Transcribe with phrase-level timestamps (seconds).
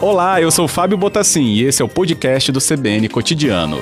[0.00, 3.78] Olá, eu sou Fábio Botassin e esse é o podcast do CBN Cotidiano.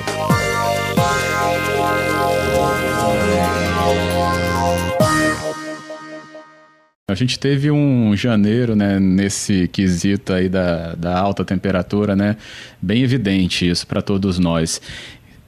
[7.09, 12.37] A gente teve um janeiro, né, nesse quesito aí da, da alta temperatura, né,
[12.79, 14.79] bem evidente isso para todos nós.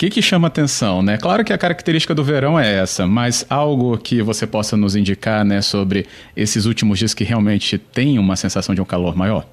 [0.01, 1.15] Que, que chama atenção, né?
[1.15, 5.45] Claro que a característica do verão é essa, mas algo que você possa nos indicar,
[5.45, 9.45] né, sobre esses últimos dias que realmente tem uma sensação de um calor maior?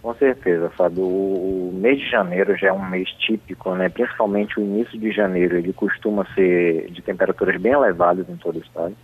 [0.00, 1.02] Com certeza, Fábio.
[1.02, 3.88] O mês de janeiro já é um mês típico, né?
[3.88, 8.62] Principalmente o início de janeiro, ele costuma ser de temperaturas bem elevadas em todo o
[8.62, 8.94] estado.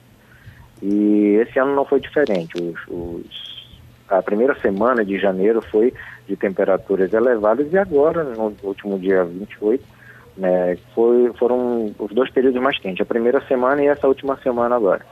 [0.80, 2.52] E esse ano não foi diferente.
[2.62, 5.92] Os, os, a primeira semana de janeiro foi
[6.28, 10.00] de temperaturas elevadas e agora, no último dia 28,
[10.36, 14.76] né, foi, foram os dois períodos mais quentes, a primeira semana e essa última semana
[14.76, 15.04] agora.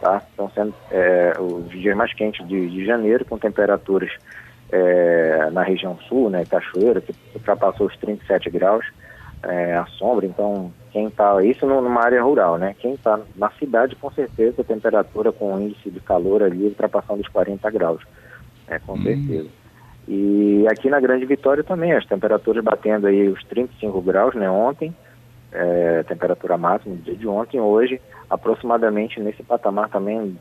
[0.00, 0.22] Tá?
[0.28, 4.10] Estão sendo é, os dias mais quentes de, de janeiro, com temperaturas
[4.70, 8.84] é, na região sul, né, Cachoeira, que ultrapassou os 37 graus
[9.42, 12.74] é, à sombra, então quem está, isso numa área rural, né?
[12.78, 17.28] Quem está na cidade, com certeza, a temperatura com índice de calor ali ultrapassando os
[17.28, 18.02] 40 graus,
[18.66, 19.02] é, com hum.
[19.02, 19.48] certeza.
[20.08, 24.48] E aqui na Grande Vitória também, as temperaturas batendo aí os 35 graus, né?
[24.48, 24.94] Ontem,
[25.52, 30.38] é, temperatura máxima no dia de ontem, hoje, aproximadamente nesse patamar também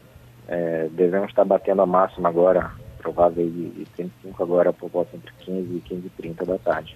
[0.48, 5.78] é, devemos estar batendo a máxima agora, provável de 35 agora por volta entre 15
[5.78, 6.96] e 15 e 30 da tarde.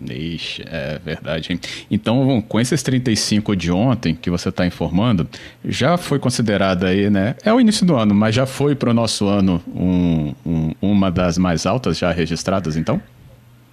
[0.00, 1.52] Ixi, é verdade.
[1.52, 1.60] Hein?
[1.90, 5.28] Então, com esses 35 de ontem que você está informando,
[5.64, 7.36] já foi considerada aí, né?
[7.44, 11.10] É o início do ano, mas já foi para o nosso ano um, um, uma
[11.10, 13.00] das mais altas já registradas, então?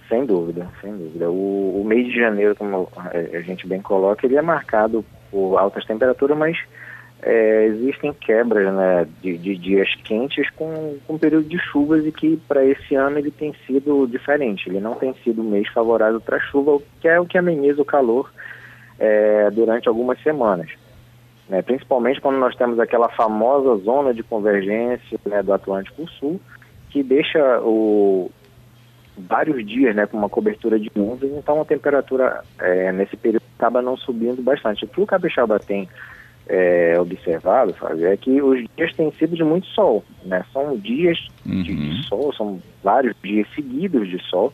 [0.08, 1.30] Sem dúvida, sem dúvida.
[1.30, 5.84] O, o mês de janeiro, como a gente bem coloca, ele é marcado por altas
[5.84, 6.58] temperaturas, mas
[7.22, 12.36] é, existem quebras né, de, de, dias quentes com, com período de chuvas e que
[12.48, 14.68] para esse ano ele tem sido diferente.
[14.68, 17.84] Ele não tem sido um mês favorável para chuva, que é o que ameniza o
[17.84, 18.32] calor
[18.98, 20.70] é, durante algumas semanas.
[21.48, 26.40] Né, principalmente quando nós temos aquela famosa zona de convergência né, do Atlântico Sul,
[26.90, 28.30] que deixa o,
[29.18, 33.82] vários dias né, com uma cobertura de nuvens, então a temperatura é, nesse período acaba
[33.82, 34.84] não subindo bastante.
[34.84, 35.88] O que o Capixaba tem
[36.50, 40.44] é, observado, Fábio, é que os dias têm sido de muito sol, né?
[40.52, 41.16] São dias
[41.46, 41.62] uhum.
[41.62, 44.52] de, sol, são vários dias seguidos de sol,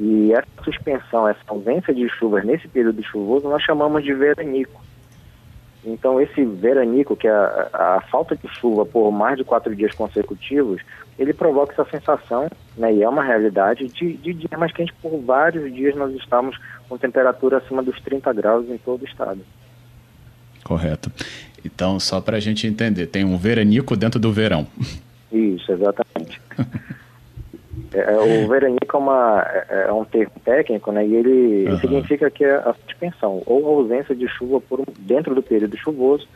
[0.00, 4.80] e essa suspensão, essa ausência de chuvas nesse período chuvoso, nós chamamos de veranico.
[5.84, 9.94] Então, esse veranico, que é a, a, falta de chuva por mais de quatro dias
[9.94, 10.80] consecutivos,
[11.18, 12.48] ele provoca essa sensação,
[12.78, 16.58] né, e é uma realidade, de, de dia mais quente por vários dias nós estamos
[16.88, 19.40] com temperatura acima dos 30 graus em todo o estado.
[20.66, 21.12] Correto.
[21.64, 24.66] Então, só para a gente entender, tem um veranico dentro do verão.
[25.30, 26.40] Isso, exatamente.
[27.94, 31.06] é, é o veranico é, uma, é, é um termo técnico, né?
[31.06, 31.78] E ele uhum.
[31.78, 36.26] significa que é a suspensão ou a ausência de chuva por dentro do período chuvoso,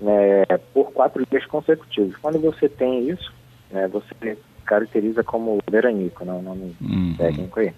[0.00, 0.44] né,
[0.74, 2.14] por quatro dias consecutivos.
[2.18, 3.32] Quando você tem isso,
[3.70, 7.14] né, você caracteriza como veranico, né, o nome uhum.
[7.16, 7.72] técnico aí.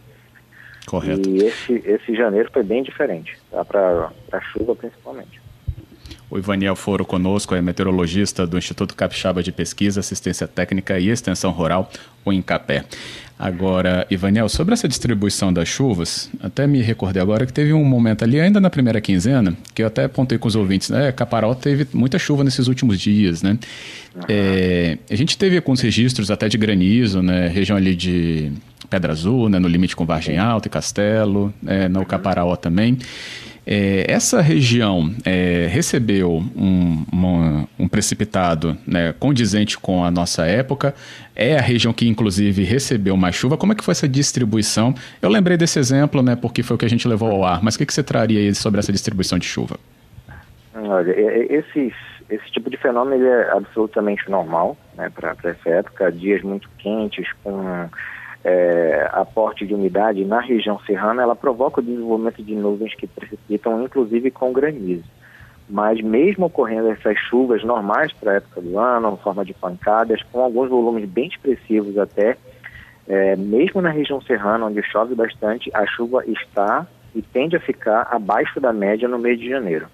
[0.87, 1.29] Correto.
[1.29, 3.65] E esse, esse janeiro foi bem diferente, tá?
[3.65, 5.40] para a chuva principalmente.
[6.31, 11.51] O Ivaniel Foro conosco é meteorologista do Instituto Capixaba de Pesquisa, Assistência Técnica e Extensão
[11.51, 11.91] Rural,
[12.25, 12.85] o INCAPé.
[13.37, 18.23] Agora, Ivaniel, sobre essa distribuição das chuvas, até me recordei agora que teve um momento
[18.23, 21.11] ali, ainda na primeira quinzena, que eu até apontei com os ouvintes, né?
[21.11, 23.59] Caparó teve muita chuva nesses últimos dias, né?
[24.15, 24.23] Uhum.
[24.29, 27.49] É, a gente teve alguns registros até de granizo, né?
[27.49, 28.53] Região ali de
[28.91, 29.59] Pedra Azul, né?
[29.59, 31.89] no limite com Vargem Alta e Castelo, né?
[31.89, 32.99] no Caparaó também.
[33.73, 40.93] É, essa região é, recebeu um, uma, um precipitado né, condizente com a nossa época,
[41.37, 43.57] é a região que inclusive recebeu mais chuva.
[43.57, 44.93] Como é que foi essa distribuição?
[45.23, 47.77] Eu lembrei desse exemplo, né, porque foi o que a gente levou ao ar, mas
[47.77, 49.77] o que, que você traria sobre essa distribuição de chuva?
[50.75, 51.15] Olha,
[51.49, 51.93] esses,
[52.29, 57.89] esse tipo de fenômeno é absolutamente normal né, para essa época, dias muito quentes, com
[58.45, 63.83] é, aporte de umidade na região serrana, ela provoca o desenvolvimento de nuvens que precipitam,
[63.83, 65.05] inclusive com granizo.
[65.69, 70.23] Mas mesmo ocorrendo essas chuvas normais para a época do ano, em forma de pancadas,
[70.33, 72.37] com alguns volumes bem expressivos até,
[73.07, 78.09] é, mesmo na região serrana, onde chove bastante, a chuva está e tende a ficar
[78.11, 79.87] abaixo da média no mês de janeiro.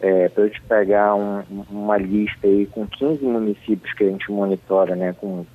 [0.00, 4.30] É, para eu te pegar um, uma lista aí com 15 municípios que a gente
[4.32, 5.46] monitora, né, com,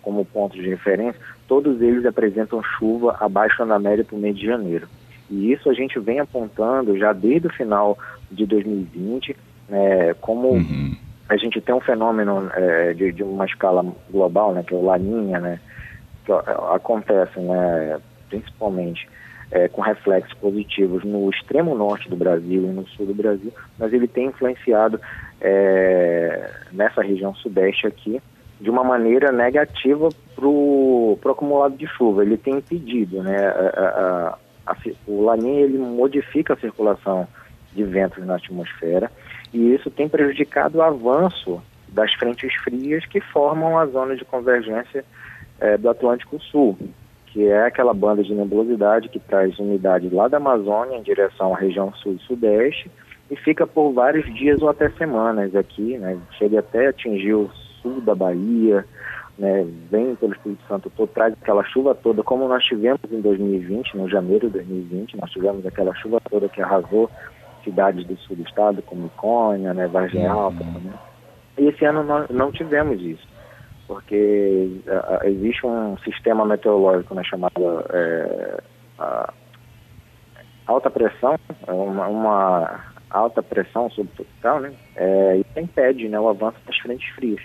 [0.00, 4.46] como pontos de referência, todos eles apresentam chuva abaixo da média para o mês de
[4.46, 4.88] janeiro.
[5.30, 7.98] E isso a gente vem apontando já desde o final
[8.30, 9.36] de 2020
[9.68, 10.96] né, como uhum.
[11.28, 14.84] a gente tem um fenômeno é, de, de, uma escala global, né, que é o
[14.84, 15.60] Laninha, né,
[16.24, 16.32] que
[16.72, 19.08] acontece, né, principalmente
[19.50, 23.92] é, com reflexos positivos no extremo norte do Brasil e no sul do Brasil, mas
[23.92, 25.00] ele tem influenciado
[25.40, 28.20] é, nessa região sudeste aqui
[28.60, 32.22] de uma maneira negativa para o acumulado de chuva.
[32.22, 34.76] Ele tem impedido, né, a, a, a,
[35.06, 37.28] o Laninha ele modifica a circulação
[37.74, 39.10] de ventos na atmosfera
[39.52, 45.04] e isso tem prejudicado o avanço das frentes frias que formam a zona de convergência
[45.60, 46.76] é, do Atlântico Sul,
[47.26, 51.58] que é aquela banda de nebulosidade que traz umidade lá da Amazônia em direção à
[51.58, 52.90] região sul e sudeste
[53.30, 56.18] e fica por vários dias ou até semanas aqui, né?
[56.38, 57.50] chega até atingir o
[57.86, 58.84] sul da Bahia,
[59.38, 59.66] né?
[59.90, 64.08] vem pelo Espírito Santo todo, traz aquela chuva toda, como nós tivemos em 2020, no
[64.08, 67.10] janeiro de 2020, nós tivemos aquela chuva toda que arrasou
[67.62, 70.32] cidades do sul do estado, como Icônia, né, Vargem uhum.
[70.32, 70.64] Alta.
[70.64, 70.92] Né?
[71.58, 73.26] E esse ano nós não tivemos isso,
[73.86, 77.52] porque uh, existe um sistema meteorológico né, chamado
[77.90, 78.60] é,
[80.66, 81.36] alta pressão,
[81.66, 87.08] é uma, uma, alta pressão subtropical, né, é, isso impede né, o avanço das frentes
[87.14, 87.42] frias.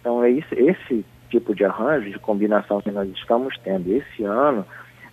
[0.00, 4.64] Então, é isso, esse tipo de arranjo, de combinação que nós estamos tendo esse ano,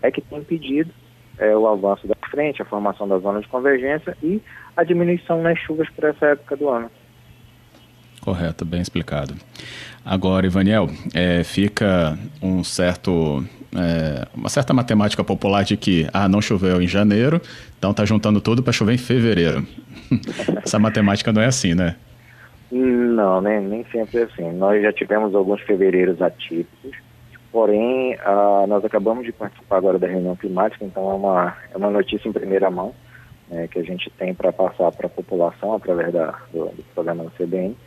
[0.02, 0.92] é que tem impedido
[1.38, 4.42] é, o avanço da frente, a formação da zona de convergência e
[4.76, 6.90] a diminuição nas chuvas para essa época do ano.
[8.22, 9.36] Correto, bem explicado.
[10.04, 13.46] Agora, Ivaniel, é, fica um certo,
[13.76, 17.40] é, uma certa matemática popular de que ah, não choveu em janeiro,
[17.78, 19.68] então tá juntando tudo para chover em fevereiro.
[20.64, 21.96] Essa matemática não é assim, né?
[22.78, 24.52] Não, nem, nem sempre é assim.
[24.52, 26.96] Nós já tivemos alguns fevereiros atípicos,
[27.56, 31.90] Porém, uh, nós acabamos de participar agora da reunião climática, então é uma, é uma
[31.90, 32.94] notícia em primeira mão
[33.50, 37.24] né, que a gente tem para passar para a população através da, do, do programa
[37.24, 37.78] do CBN,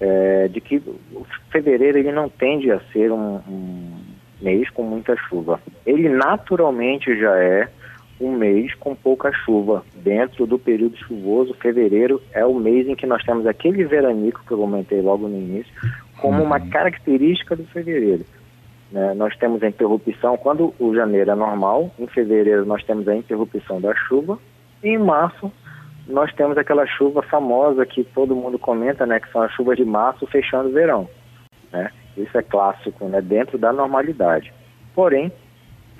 [0.00, 0.82] é, de que
[1.12, 4.00] o fevereiro ele não tende a ser um, um
[4.42, 5.60] mês com muita chuva.
[5.86, 7.68] Ele naturalmente já é
[8.20, 9.84] um mês com pouca chuva.
[9.94, 14.52] Dentro do período chuvoso, fevereiro é o mês em que nós temos aquele veranico que
[14.52, 15.72] eu comentei logo no início,
[16.20, 16.70] como uma uhum.
[16.70, 18.24] característica do fevereiro.
[18.90, 19.14] Né?
[19.14, 23.80] Nós temos a interrupção, quando o janeiro é normal, em fevereiro nós temos a interrupção
[23.80, 24.38] da chuva,
[24.82, 25.52] e em março
[26.06, 29.84] nós temos aquela chuva famosa que todo mundo comenta, né, que são as chuvas de
[29.84, 31.08] março fechando o verão.
[31.70, 31.90] Né?
[32.16, 34.52] Isso é clássico, né, dentro da normalidade.
[34.94, 35.30] Porém,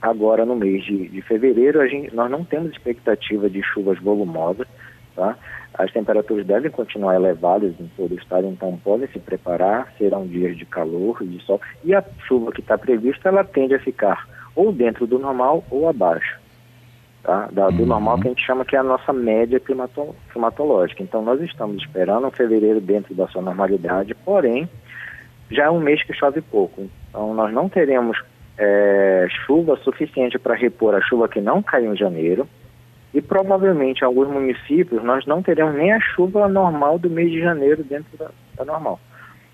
[0.00, 4.66] agora no mês de, de fevereiro, gente, nós não temos expectativa de chuvas volumosas,
[5.14, 5.36] tá?
[5.74, 10.56] As temperaturas devem continuar elevadas em todo o estado, então podem se preparar, serão dias
[10.56, 14.72] de calor, de sol, e a chuva que está prevista, ela tende a ficar ou
[14.72, 16.40] dentro do normal ou abaixo.
[17.22, 17.48] Tá?
[17.52, 17.86] Da, do uhum.
[17.86, 21.02] normal que a gente chama que é a nossa média climato, climatológica.
[21.02, 24.68] Então nós estamos esperando um fevereiro dentro da sua normalidade, porém
[25.50, 26.88] já é um mês que chove pouco.
[27.08, 28.18] Então nós não teremos
[28.58, 32.46] é, chuva suficiente para repor a chuva que não caiu em janeiro,
[33.14, 37.40] e provavelmente em alguns municípios nós não teremos nem a chuva normal do mês de
[37.40, 39.00] janeiro dentro da, da normal.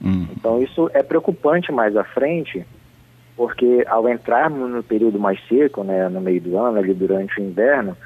[0.03, 0.27] Hum.
[0.37, 2.67] Então isso é preocupante mais à frente,
[3.37, 7.45] porque ao entrarmos no período mais seco, né, no meio do ano, ali durante o
[7.45, 7.97] inverno,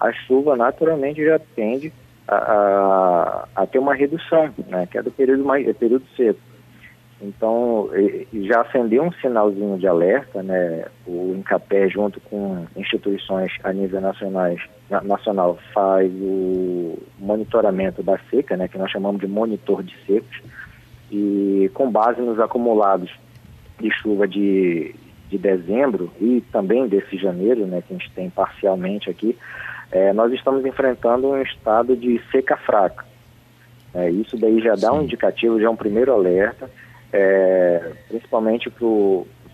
[0.00, 1.92] a chuva naturalmente já tende
[2.26, 6.40] a, a, a ter uma redução, né, que é do período mais é período seco.
[7.26, 7.88] Então,
[8.32, 10.84] já acendeu um sinalzinho de alerta, né?
[11.06, 14.60] O INCAPé, junto com instituições a nível nacionais,
[15.02, 18.68] nacional, faz o monitoramento da seca, né?
[18.68, 20.42] Que nós chamamos de monitor de secos.
[21.10, 23.10] E com base nos acumulados
[23.80, 24.94] de chuva de,
[25.30, 27.82] de dezembro e também desse janeiro, né?
[27.86, 29.36] Que a gente tem parcialmente aqui,
[29.90, 33.04] é, nós estamos enfrentando um estado de seca fraca.
[33.94, 36.68] É, isso daí já dá um indicativo, já é um primeiro alerta
[37.14, 38.68] é, principalmente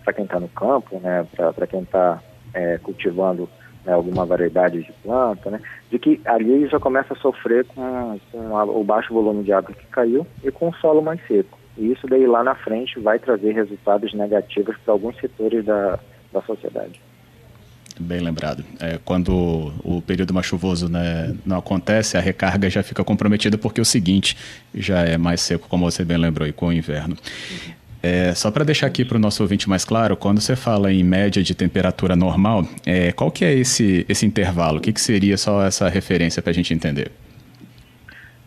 [0.03, 2.19] para quem está no campo, né, para quem está
[2.55, 3.47] é, cultivando
[3.85, 8.57] né, alguma variedade de planta, né, de que ali já começa a sofrer com, com
[8.57, 11.59] a, o baixo volume de água que caiu e com o solo mais seco.
[11.77, 15.99] E isso daí lá na frente vai trazer resultados negativos para alguns setores da,
[16.33, 16.99] da sociedade.
[18.01, 18.63] Bem lembrado.
[18.79, 23.79] É, quando o período mais chuvoso né, não acontece, a recarga já fica comprometida porque
[23.79, 24.35] o seguinte
[24.73, 27.15] já é mais seco, como você bem lembrou, e com o inverno.
[28.01, 31.03] É, só para deixar aqui para o nosso ouvinte mais claro, quando você fala em
[31.03, 34.79] média de temperatura normal, é, qual que é esse, esse intervalo?
[34.79, 37.11] O que, que seria só essa referência para a gente entender?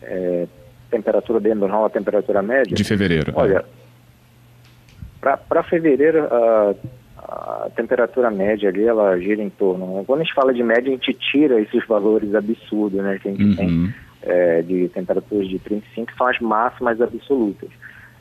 [0.01, 0.45] É,
[0.91, 2.75] temperatura bem normal, a temperatura média?
[2.75, 3.31] De fevereiro.
[3.33, 3.63] Olha,
[5.23, 5.37] é.
[5.47, 6.75] para fevereiro, uh,
[7.27, 10.03] a temperatura média ali, ela gira em torno.
[10.05, 13.19] Quando a gente fala de média, a gente tira esses valores absurdos, né?
[13.21, 13.55] Que a gente uhum.
[13.55, 17.69] tem é, de temperaturas de 35 são as máximas absolutas.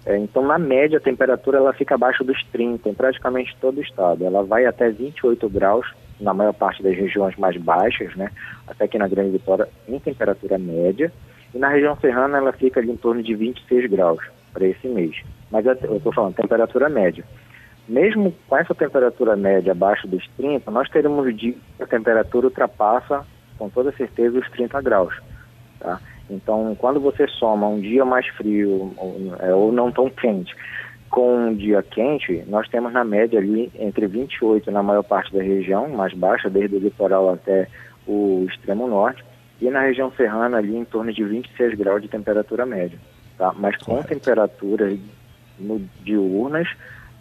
[0.07, 3.83] É, então, na média, a temperatura ela fica abaixo dos 30 em praticamente todo o
[3.83, 4.25] estado.
[4.25, 5.87] Ela vai até 28 graus
[6.21, 8.31] na maior parte das regiões mais baixas, né?
[8.67, 11.13] Até aqui na Grande Vitória, em temperatura média.
[11.55, 15.17] E na região serrana, ela fica ali em torno de 26 graus para esse mês.
[15.51, 17.25] Mas é, eu estou falando temperatura média.
[17.87, 23.25] Mesmo com essa temperatura média abaixo dos 30, nós teremos dia que a temperatura ultrapassa,
[23.59, 25.15] com toda certeza, os 30 graus.
[25.79, 26.01] Tá?
[26.31, 30.55] Então, quando você soma um dia mais frio ou, é, ou não tão quente
[31.11, 35.43] com um dia quente, nós temos na média ali entre 28 na maior parte da
[35.43, 37.69] região, mais baixa, desde o litoral até
[38.05, 39.25] o extremo norte,
[39.61, 42.99] e na região serrana ali em torno de 26 graus de temperatura média.
[43.39, 43.55] Tá?
[43.57, 44.99] Mas com temperaturas
[45.59, 46.69] no, diurnas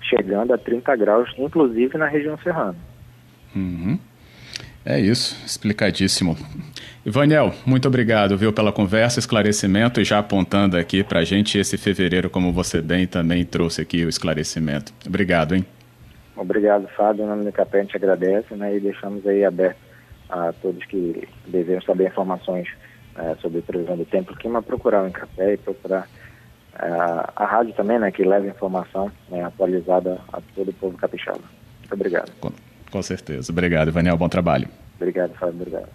[0.04, 2.76] chegando a 30 graus, inclusive na região serrana.
[3.56, 3.98] Uhum.
[4.86, 6.38] É isso, explicadíssimo.
[7.06, 11.78] Ivaniel, muito obrigado, viu, pela conversa, esclarecimento e já apontando aqui para a gente esse
[11.78, 14.94] fevereiro, como você bem também trouxe aqui o esclarecimento.
[15.08, 15.66] Obrigado, hein?
[16.36, 17.24] Obrigado, Fábio.
[17.24, 19.78] Em nome do Capé, a gente agradece né, e deixamos aí aberto
[20.30, 22.68] a todos que desejam saber informações
[23.16, 26.08] é, sobre previsão do tempo, clima, procurar o Encapé e procurar
[26.76, 31.40] a rádio também, né, que leva informação né, atualizada a todo o povo capixaba.
[31.80, 32.32] Muito obrigado.
[32.40, 32.52] Com,
[32.92, 33.52] com certeza.
[33.52, 34.18] Obrigado, Ivaniel.
[34.18, 34.68] Bom trabalho.
[34.96, 35.56] Obrigado, Fábio.
[35.56, 35.90] Obrigado.